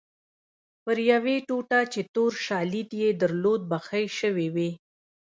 پر 0.83 0.97
یوې 1.11 1.35
ټوټه 1.47 1.79
چې 1.93 2.01
تور 2.13 2.31
شالید 2.45 2.89
یې 3.01 3.09
درلود 3.21 3.61
بخۍ 3.71 4.05
شوې 4.19 4.47
وې. 4.55 4.69